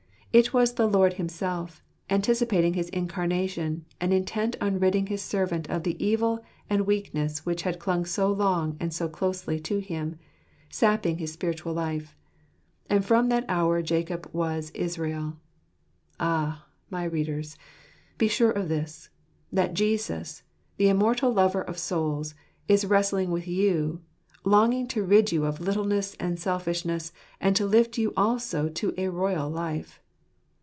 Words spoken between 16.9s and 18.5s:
readers, be